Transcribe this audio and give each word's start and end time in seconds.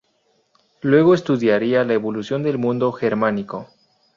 Luego 0.81 1.13
estudiaría 1.13 1.83
la 1.83 1.93
evolución 1.93 2.41
del 2.41 2.57
mundo 2.57 2.91
germánico. 2.91 3.69